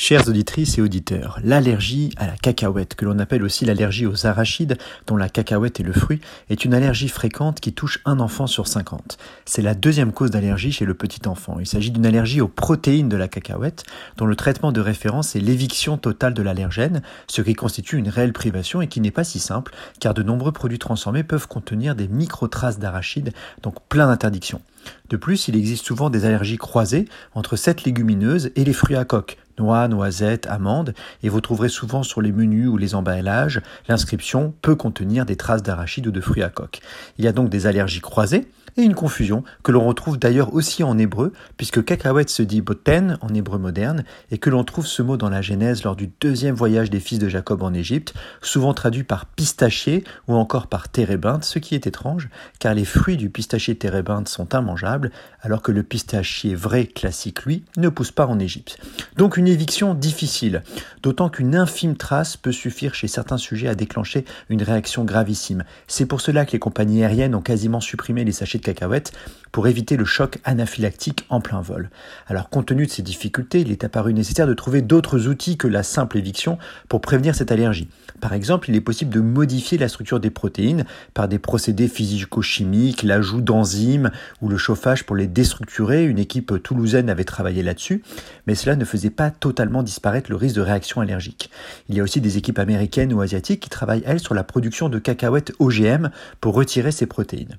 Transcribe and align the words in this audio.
Chères 0.00 0.28
auditrices 0.28 0.78
et 0.78 0.80
auditeurs, 0.80 1.40
l'allergie 1.42 2.10
à 2.18 2.28
la 2.28 2.36
cacahuète, 2.36 2.94
que 2.94 3.04
l'on 3.04 3.18
appelle 3.18 3.42
aussi 3.42 3.64
l'allergie 3.64 4.06
aux 4.06 4.26
arachides, 4.26 4.78
dont 5.08 5.16
la 5.16 5.28
cacahuète 5.28 5.80
est 5.80 5.82
le 5.82 5.92
fruit, 5.92 6.20
est 6.50 6.64
une 6.64 6.72
allergie 6.72 7.08
fréquente 7.08 7.58
qui 7.58 7.72
touche 7.72 7.98
un 8.04 8.20
enfant 8.20 8.46
sur 8.46 8.68
50. 8.68 9.18
C'est 9.44 9.60
la 9.60 9.74
deuxième 9.74 10.12
cause 10.12 10.30
d'allergie 10.30 10.70
chez 10.70 10.84
le 10.84 10.94
petit 10.94 11.26
enfant. 11.26 11.56
Il 11.58 11.66
s'agit 11.66 11.90
d'une 11.90 12.06
allergie 12.06 12.40
aux 12.40 12.46
protéines 12.46 13.08
de 13.08 13.16
la 13.16 13.26
cacahuète, 13.26 13.82
dont 14.16 14.26
le 14.26 14.36
traitement 14.36 14.70
de 14.70 14.80
référence 14.80 15.34
est 15.34 15.40
l'éviction 15.40 15.98
totale 15.98 16.32
de 16.32 16.42
l'allergène, 16.42 17.02
ce 17.26 17.42
qui 17.42 17.54
constitue 17.54 17.96
une 17.96 18.08
réelle 18.08 18.32
privation 18.32 18.80
et 18.80 18.86
qui 18.86 19.00
n'est 19.00 19.10
pas 19.10 19.24
si 19.24 19.40
simple, 19.40 19.74
car 19.98 20.14
de 20.14 20.22
nombreux 20.22 20.52
produits 20.52 20.78
transformés 20.78 21.24
peuvent 21.24 21.48
contenir 21.48 21.96
des 21.96 22.06
micro-traces 22.06 22.78
d'arachides, 22.78 23.32
donc 23.64 23.74
plein 23.88 24.06
d'interdictions. 24.06 24.62
De 25.10 25.16
plus, 25.16 25.48
il 25.48 25.56
existe 25.56 25.84
souvent 25.84 26.08
des 26.08 26.24
allergies 26.24 26.56
croisées 26.56 27.06
entre 27.34 27.56
cette 27.56 27.82
légumineuse 27.82 28.52
et 28.54 28.64
les 28.64 28.72
fruits 28.72 28.96
à 28.96 29.04
coque, 29.04 29.38
noix, 29.58 29.88
noisettes, 29.88 30.46
amandes, 30.46 30.94
et 31.22 31.28
vous 31.28 31.40
trouverez 31.40 31.68
souvent 31.68 32.02
sur 32.02 32.20
les 32.20 32.32
menus 32.32 32.68
ou 32.68 32.76
les 32.76 32.94
emballages 32.94 33.60
l'inscription 33.88 34.54
peut 34.62 34.76
contenir 34.76 35.26
des 35.26 35.36
traces 35.36 35.62
d'arachides 35.62 36.06
ou 36.06 36.10
de 36.10 36.20
fruits 36.20 36.42
à 36.42 36.48
coque. 36.48 36.80
Il 37.18 37.24
y 37.24 37.28
a 37.28 37.32
donc 37.32 37.48
des 37.48 37.66
allergies 37.66 38.00
croisées 38.00 38.48
et 38.76 38.82
une 38.82 38.94
confusion 38.94 39.44
que 39.62 39.72
l'on 39.72 39.86
retrouve 39.86 40.18
d'ailleurs 40.18 40.54
aussi 40.54 40.82
en 40.82 40.98
hébreu, 40.98 41.32
puisque 41.56 41.84
cacahuète 41.84 42.30
se 42.30 42.42
dit 42.42 42.60
boten 42.60 43.18
en 43.20 43.34
hébreu 43.34 43.58
moderne, 43.58 44.04
et 44.30 44.38
que 44.38 44.50
l'on 44.50 44.64
trouve 44.64 44.86
ce 44.86 45.02
mot 45.02 45.16
dans 45.16 45.30
la 45.30 45.42
Genèse 45.42 45.84
lors 45.84 45.96
du 45.96 46.10
deuxième 46.20 46.54
voyage 46.54 46.90
des 46.90 47.00
fils 47.00 47.18
de 47.18 47.28
Jacob 47.28 47.62
en 47.62 47.72
Égypte, 47.74 48.14
souvent 48.42 48.74
traduit 48.74 49.04
par 49.04 49.26
pistachier 49.26 50.04
ou 50.26 50.34
encore 50.34 50.66
par 50.66 50.88
térébinthe, 50.88 51.44
ce 51.44 51.58
qui 51.58 51.74
est 51.74 51.86
étrange, 51.86 52.28
car 52.58 52.74
les 52.74 52.84
fruits 52.84 53.16
du 53.16 53.30
pistachier 53.30 53.76
térébinthe 53.76 54.28
sont 54.28 54.48
immangeables, 54.54 55.10
alors 55.40 55.62
que 55.62 55.72
le 55.72 55.82
pistachier 55.82 56.54
vrai 56.54 56.86
classique, 56.86 57.44
lui, 57.44 57.64
ne 57.76 57.88
pousse 57.88 58.12
pas 58.12 58.26
en 58.26 58.38
Égypte. 58.38 58.78
Donc 59.16 59.36
une 59.36 59.48
éviction 59.48 59.94
difficile, 59.94 60.62
d'autant 61.02 61.28
qu'une 61.28 61.56
infime 61.56 61.96
trace 61.96 62.36
peut 62.36 62.52
suffire 62.52 62.94
chez 62.94 63.08
certains 63.08 63.38
sujets 63.38 63.68
à 63.68 63.74
déclencher 63.74 64.24
une 64.48 64.62
réaction 64.62 65.04
gravissime. 65.04 65.64
C'est 65.86 66.06
pour 66.06 66.20
cela 66.20 66.44
que 66.44 66.52
les 66.52 66.58
compagnies 66.58 67.04
aériennes 67.04 67.34
ont 67.34 67.42
quasiment 67.42 67.80
supprimé 67.80 68.24
les 68.24 68.32
sachets 68.32 68.57
de 68.58 68.62
cacahuètes 68.62 69.12
pour 69.52 69.66
éviter 69.66 69.96
le 69.96 70.04
choc 70.04 70.38
anaphylactique 70.44 71.24
en 71.30 71.40
plein 71.40 71.60
vol. 71.60 71.90
Alors 72.26 72.50
compte 72.50 72.66
tenu 72.66 72.86
de 72.86 72.90
ces 72.90 73.02
difficultés, 73.02 73.60
il 73.60 73.72
est 73.72 73.84
apparu 73.84 74.12
nécessaire 74.12 74.46
de 74.46 74.54
trouver 74.54 74.82
d'autres 74.82 75.26
outils 75.26 75.56
que 75.56 75.68
la 75.68 75.82
simple 75.82 76.18
éviction 76.18 76.58
pour 76.88 77.00
prévenir 77.00 77.34
cette 77.34 77.52
allergie. 77.52 77.88
Par 78.20 78.32
exemple, 78.32 78.68
il 78.68 78.76
est 78.76 78.80
possible 78.80 79.14
de 79.14 79.20
modifier 79.20 79.78
la 79.78 79.88
structure 79.88 80.20
des 80.20 80.30
protéines 80.30 80.84
par 81.14 81.28
des 81.28 81.38
procédés 81.38 81.88
physico-chimiques, 81.88 83.02
l'ajout 83.02 83.40
d'enzymes 83.40 84.10
ou 84.42 84.48
le 84.48 84.56
chauffage 84.56 85.04
pour 85.04 85.16
les 85.16 85.26
déstructurer. 85.26 86.04
Une 86.04 86.18
équipe 86.18 86.62
toulousaine 86.62 87.10
avait 87.10 87.24
travaillé 87.24 87.62
là-dessus, 87.62 88.02
mais 88.46 88.54
cela 88.54 88.76
ne 88.76 88.84
faisait 88.84 89.10
pas 89.10 89.30
totalement 89.30 89.82
disparaître 89.82 90.30
le 90.30 90.36
risque 90.36 90.56
de 90.56 90.62
réaction 90.62 91.00
allergique. 91.00 91.50
Il 91.88 91.94
y 91.94 92.00
a 92.00 92.02
aussi 92.02 92.20
des 92.20 92.38
équipes 92.38 92.58
américaines 92.58 93.12
ou 93.12 93.20
asiatiques 93.20 93.60
qui 93.60 93.70
travaillent, 93.70 94.02
elles, 94.04 94.20
sur 94.20 94.34
la 94.34 94.44
production 94.44 94.88
de 94.88 94.98
cacahuètes 94.98 95.52
OGM 95.58 96.10
pour 96.40 96.54
retirer 96.54 96.90
ces 96.90 97.06
protéines. 97.06 97.56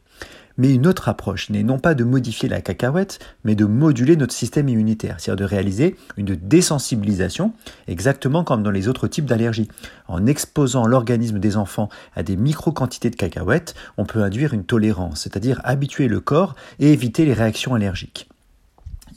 Mais 0.60 0.74
une 0.76 0.88
autre 0.88 1.08
approche 1.08 1.50
n'est 1.50 1.64
non 1.64 1.80
pas 1.80 1.96
de 1.96 2.04
modifier 2.04 2.50
la 2.50 2.60
cacahuète, 2.60 3.20
mais 3.46 3.56
de 3.56 3.64
moduler 3.64 4.18
notre 4.18 4.34
système 4.34 4.68
immunitaire, 4.68 5.16
c'est-à-dire 5.18 5.48
de 5.48 5.50
réaliser 5.50 5.96
une 6.18 6.36
désensibilisation, 6.36 7.54
exactement 7.88 8.44
comme 8.44 8.62
dans 8.62 8.70
les 8.70 8.90
autres 8.90 9.08
types 9.08 9.26
d'allergies. 9.26 9.70
En 10.10 10.26
exposant 10.26 10.86
l'organisme 10.86 11.40
des 11.40 11.56
enfants 11.56 11.88
à 12.14 12.24
des 12.24 12.36
micro-quantités 12.36 13.10
de 13.10 13.16
cacahuètes, 13.16 13.74
on 13.98 14.04
peut 14.04 14.22
induire 14.22 14.54
une 14.54 14.66
tolérance, 14.66 15.22
c'est-à-dire 15.22 15.62
habituer 15.64 16.10
le 16.10 16.20
corps 16.20 16.56
et 16.80 16.92
éviter 16.92 17.24
les 17.24 17.34
réactions 17.34 17.74
allergiques. 17.74 18.30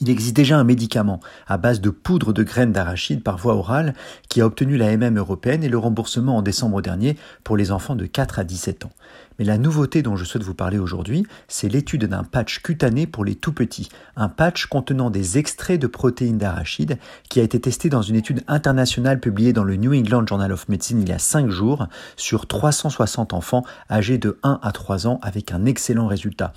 Il 0.03 0.11
existe 0.11 0.35
déjà 0.35 0.59
un 0.59 0.65
médicament 0.65 1.21
à 1.47 1.59
base 1.59 1.81
de 1.81 1.89
poudre 1.89 2.33
de 2.33 2.43
graines 2.43 2.73
d'arachide 2.73 3.23
par 3.23 3.39
voie 3.39 3.55
orale 3.55 3.95
qui 4.29 4.41
a 4.41 4.47
obtenu 4.47 4.77
la 4.77 4.97
MM 4.97 5.17
européenne 5.17 5.63
et 5.63 5.69
le 5.69 5.79
remboursement 5.79 6.39
en 6.39 6.43
décembre 6.43 6.83
dernier 6.83 7.17
pour 7.45 7.57
les 7.57 7.71
enfants 7.71 7.95
de 7.95 8.07
4 8.07 8.41
à 8.41 8.45
17 8.45 8.85
ans. 8.85 8.91
Mais 9.39 9.45
la 9.45 9.59
nouveauté 9.59 10.03
dont 10.03 10.17
je 10.17 10.25
souhaite 10.25 10.43
vous 10.43 10.55
parler 10.55 10.79
aujourd'hui, 10.79 11.25
c'est 11.47 11.69
l'étude 11.69 12.07
d'un 12.07 12.25
patch 12.25 12.63
cutané 12.63 13.07
pour 13.07 13.25
les 13.25 13.37
tout 13.37 13.53
petits, 13.53 13.91
un 14.17 14.29
patch 14.29 14.67
contenant 14.67 15.09
des 15.09 15.39
extraits 15.39 15.81
de 15.81 15.87
protéines 15.87 16.37
d'arachide 16.37 16.99
qui 17.29 17.39
a 17.39 17.45
été 17.45 17.61
testé 17.61 17.89
dans 17.89 18.03
une 18.03 18.17
étude 18.17 18.43
internationale 18.49 19.21
publiée 19.21 19.53
dans 19.53 19.65
le 19.65 19.77
New 19.77 19.95
England 19.95 20.27
Journal 20.27 20.53
of 20.53 20.69
Medicine 20.69 21.01
il 21.01 21.09
y 21.09 21.13
a 21.13 21.21
5 21.21 21.49
jours 21.49 21.87
sur 22.17 22.49
360 22.49 23.35
enfants 23.35 23.65
âgés 23.89 24.19
de 24.19 24.39
1 24.43 24.59
à 24.63 24.73
3 24.73 25.07
ans 25.07 25.21
avec 25.23 25.53
un 25.53 25.65
excellent 25.65 26.09
résultat. 26.09 26.53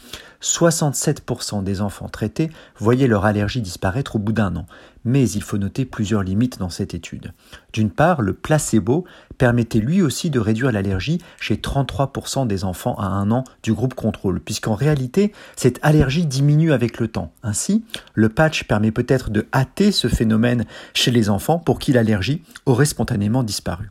67% 0.45 1.63
des 1.63 1.81
enfants 1.81 2.07
traités 2.07 2.51
voyaient 2.78 3.07
leur 3.07 3.25
allergie 3.25 3.61
disparaître 3.61 4.16
au 4.16 4.19
bout 4.19 4.31
d'un 4.31 4.56
an. 4.56 4.67
Mais 5.03 5.28
il 5.28 5.41
faut 5.41 5.57
noter 5.57 5.85
plusieurs 5.85 6.22
limites 6.22 6.59
dans 6.59 6.69
cette 6.69 6.94
étude. 6.94 7.33
D'une 7.73 7.89
part, 7.89 8.22
le 8.22 8.33
placebo 8.33 9.05
permettait 9.39 9.79
lui 9.79 10.03
aussi 10.03 10.29
de 10.29 10.39
réduire 10.39 10.72
l'allergie 10.72 11.19
chez 11.39 11.55
33% 11.55 12.45
des 12.45 12.63
enfants 12.63 12.95
à 13.00 13.07
un 13.07 13.31
an 13.31 13.44
du 13.63 13.73
groupe 13.73 13.95
contrôle, 13.95 14.39
puisqu'en 14.39 14.75
réalité, 14.75 15.34
cette 15.55 15.79
allergie 15.81 16.28
diminue 16.28 16.73
avec 16.73 17.00
le 17.00 17.07
temps. 17.07 17.31
Ainsi, 17.41 17.84
le 18.13 18.29
patch 18.29 18.66
permet 18.66 18.91
peut-être 18.91 19.31
de 19.31 19.47
hâter 19.51 19.91
ce 19.91 20.07
phénomène 20.07 20.66
chez 20.94 21.09
les 21.09 21.29
enfants 21.29 21.57
pour 21.57 21.79
qui 21.79 21.91
l'allergie 21.91 22.44
aurait 22.67 22.85
spontanément 22.85 23.41
disparu. 23.41 23.89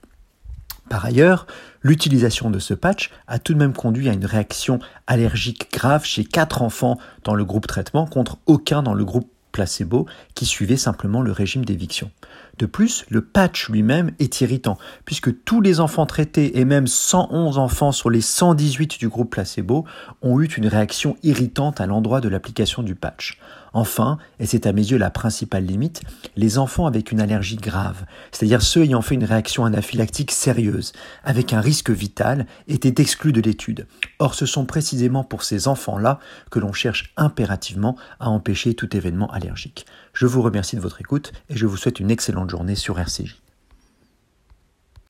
Par 0.89 1.05
ailleurs, 1.05 1.47
l'utilisation 1.83 2.51
de 2.51 2.59
ce 2.59 2.75
patch 2.75 3.11
a 3.27 3.39
tout 3.39 3.55
de 3.55 3.59
même 3.59 3.73
conduit 3.73 4.09
à 4.09 4.13
une 4.13 4.27
réaction 4.27 4.79
allergique 5.07 5.73
grave 5.73 6.05
chez 6.05 6.25
4 6.25 6.63
enfants 6.63 6.99
dans 7.25 7.35
le 7.35 7.45
groupe 7.45 7.67
traitement 7.67 8.07
contre 8.07 8.39
aucun 8.47 8.83
dans 8.83 8.95
le 8.95 9.05
groupe 9.05 9.29
placebo 9.55 10.07
qui 10.35 10.45
suivait 10.47 10.77
simplement 10.77 11.23
le 11.23 11.33
régime 11.33 11.65
d'éviction. 11.65 12.11
De 12.59 12.67
plus, 12.67 13.07
le 13.09 13.23
patch 13.23 13.69
lui-même 13.69 14.11
est 14.19 14.41
irritant, 14.41 14.77
puisque 15.05 15.45
tous 15.45 15.61
les 15.61 15.81
enfants 15.81 16.07
traités 16.07 16.59
et 16.59 16.65
même 16.65 16.87
111 16.87 17.57
enfants 17.59 17.93
sur 17.93 18.11
les 18.11 18.21
118 18.21 18.99
du 18.99 19.09
groupe 19.09 19.31
placebo 19.31 19.85
ont 20.23 20.41
eu 20.41 20.47
une 20.47 20.67
réaction 20.67 21.17
irritante 21.23 21.81
à 21.81 21.87
l'endroit 21.87 22.21
de 22.21 22.29
l'application 22.29 22.83
du 22.83 22.95
patch. 22.95 23.39
Enfin, 23.75 24.19
et 24.39 24.47
c'est 24.47 24.67
à 24.67 24.73
mes 24.73 24.83
yeux 24.83 24.99
la 24.99 25.11
principale 25.11 25.65
limite, 25.65 26.03
les 26.37 26.59
enfants 26.59 26.87
avec 26.87 27.11
une 27.11 27.21
allergie 27.21 27.57
grave, 27.57 28.07
c'est-à-dire 28.31 28.63
ceux 28.63 28.85
ayant 28.85 29.03
fait 29.03 29.17
une 29.17 29.25
réaction 29.25 29.65
anaphylactique 29.65 30.31
sérieuse, 30.31 30.93
avec 31.25 31.53
un 31.53 31.61
risque 31.61 31.91
vital, 31.91 32.47
étaient 32.69 33.03
exclus 33.03 33.33
de 33.33 33.41
l'étude. 33.41 33.89
Or, 34.21 34.35
ce 34.35 34.47
sont 34.47 34.65
précisément 34.65 35.25
pour 35.25 35.43
ces 35.43 35.67
enfants-là 35.67 36.21
que 36.53 36.61
l'on 36.61 36.73
cherche 36.73 37.13
impérativement 37.17 37.97
à 38.21 38.31
empêcher 38.31 38.75
tout 38.75 38.97
événement 38.97 39.31
allergique. 39.33 39.87
Je 40.13 40.27
vous 40.27 40.41
remercie 40.41 40.77
de 40.77 40.81
votre 40.81 41.01
écoute 41.01 41.33
et 41.51 41.57
je 41.57 41.67
vous 41.67 41.77
souhaite 41.77 41.99
une 41.99 42.13
excellente 42.13 42.51
journée 42.51 42.77
sur 42.77 43.01
RCJ. 43.01 43.41